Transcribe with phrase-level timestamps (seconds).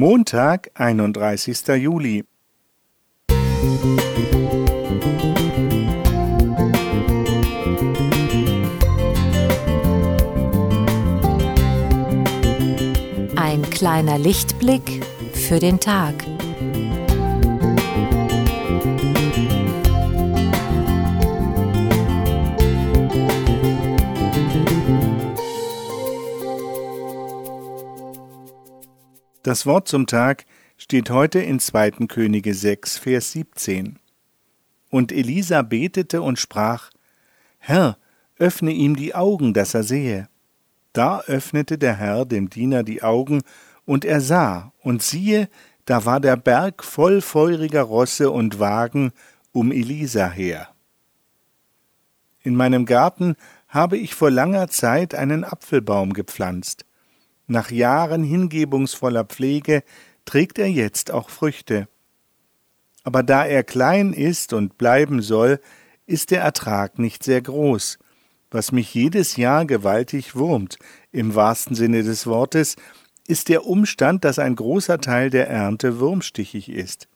[0.00, 1.66] Montag, 31.
[1.74, 2.24] Juli.
[13.34, 16.14] Ein kleiner Lichtblick für den Tag.
[29.48, 30.44] Das Wort zum Tag
[30.76, 32.06] steht heute in 2.
[32.06, 33.98] Könige 6, Vers 17.
[34.90, 36.90] Und Elisa betete und sprach,
[37.56, 37.96] Herr,
[38.36, 40.28] öffne ihm die Augen, dass er sehe.
[40.92, 43.40] Da öffnete der Herr dem Diener die Augen,
[43.86, 45.48] und er sah, und siehe,
[45.86, 49.12] da war der Berg voll feuriger Rosse und Wagen
[49.52, 50.68] um Elisa her.
[52.42, 53.34] In meinem Garten
[53.66, 56.84] habe ich vor langer Zeit einen Apfelbaum gepflanzt.
[57.48, 59.82] Nach Jahren hingebungsvoller Pflege
[60.26, 61.88] trägt er jetzt auch Früchte.
[63.04, 65.58] Aber da er klein ist und bleiben soll,
[66.04, 67.98] ist der Ertrag nicht sehr groß,
[68.50, 70.78] was mich jedes Jahr gewaltig wurmt,
[71.10, 72.76] im wahrsten Sinne des Wortes,
[73.26, 77.08] ist der Umstand, dass ein großer Teil der Ernte wurmstichig ist.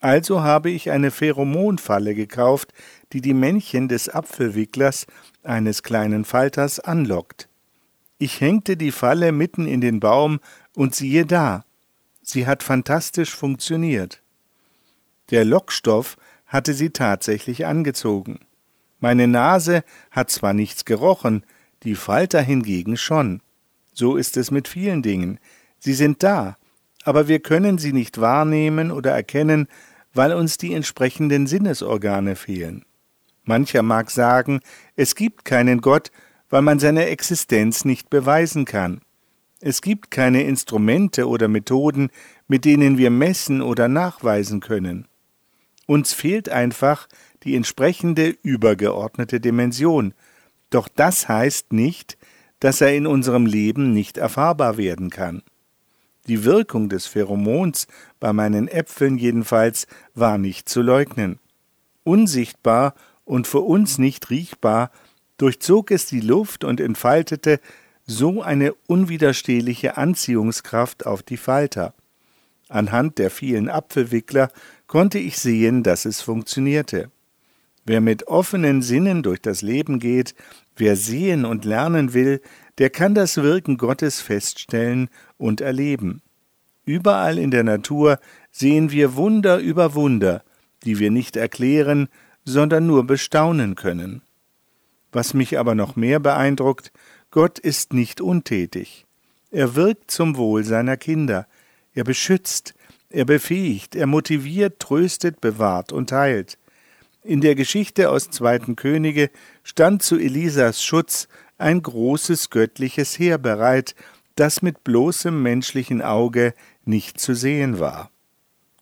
[0.00, 2.74] Also habe ich eine Pheromonfalle gekauft,
[3.12, 5.06] die die Männchen des Apfelwicklers,
[5.42, 7.48] eines kleinen Falters, anlockt.
[8.24, 10.38] Ich hängte die Falle mitten in den Baum
[10.76, 11.64] und siehe da,
[12.22, 14.22] sie hat fantastisch funktioniert.
[15.32, 18.38] Der Lockstoff hatte sie tatsächlich angezogen.
[19.00, 21.44] Meine Nase hat zwar nichts gerochen,
[21.82, 23.42] die Falter hingegen schon.
[23.92, 25.40] So ist es mit vielen Dingen.
[25.80, 26.56] Sie sind da,
[27.02, 29.66] aber wir können sie nicht wahrnehmen oder erkennen,
[30.14, 32.84] weil uns die entsprechenden Sinnesorgane fehlen.
[33.42, 34.60] Mancher mag sagen,
[34.94, 36.12] es gibt keinen Gott,
[36.52, 39.00] weil man seine Existenz nicht beweisen kann.
[39.60, 42.10] Es gibt keine Instrumente oder Methoden,
[42.46, 45.08] mit denen wir messen oder nachweisen können.
[45.86, 47.08] Uns fehlt einfach
[47.42, 50.12] die entsprechende übergeordnete Dimension,
[50.68, 52.18] doch das heißt nicht,
[52.60, 55.42] dass er in unserem Leben nicht erfahrbar werden kann.
[56.28, 57.86] Die Wirkung des Pheromons
[58.20, 61.38] bei meinen Äpfeln jedenfalls war nicht zu leugnen.
[62.04, 64.90] Unsichtbar und für uns nicht riechbar
[65.36, 67.60] durchzog es die Luft und entfaltete
[68.06, 71.94] so eine unwiderstehliche Anziehungskraft auf die Falter.
[72.68, 74.50] Anhand der vielen Apfelwickler
[74.86, 77.10] konnte ich sehen, dass es funktionierte.
[77.84, 80.34] Wer mit offenen Sinnen durch das Leben geht,
[80.76, 82.40] wer sehen und lernen will,
[82.78, 86.22] der kann das Wirken Gottes feststellen und erleben.
[86.84, 88.18] Überall in der Natur
[88.50, 90.42] sehen wir Wunder über Wunder,
[90.84, 92.08] die wir nicht erklären,
[92.44, 94.22] sondern nur bestaunen können.
[95.12, 96.90] Was mich aber noch mehr beeindruckt,
[97.30, 99.06] Gott ist nicht untätig.
[99.50, 101.46] Er wirkt zum Wohl seiner Kinder.
[101.94, 102.74] Er beschützt,
[103.10, 106.58] er befähigt, er motiviert, tröstet, bewahrt und heilt.
[107.22, 109.30] In der Geschichte aus zweiten Könige
[109.62, 113.94] stand zu Elisas Schutz ein großes göttliches Heer bereit,
[114.34, 118.10] das mit bloßem menschlichen Auge nicht zu sehen war.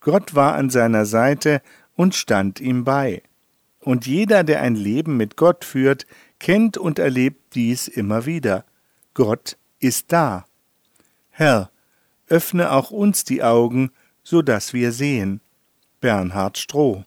[0.00, 1.60] Gott war an seiner Seite
[1.94, 3.22] und stand ihm bei.
[3.82, 6.06] Und jeder, der ein Leben mit Gott führt,
[6.38, 8.64] kennt und erlebt dies immer wieder.
[9.14, 10.46] Gott ist da.
[11.30, 11.70] Herr,
[12.28, 13.90] öffne auch uns die Augen,
[14.22, 15.40] so dass wir sehen.
[16.00, 17.04] Bernhard Stroh